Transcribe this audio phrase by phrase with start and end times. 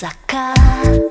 [0.00, 1.07] закат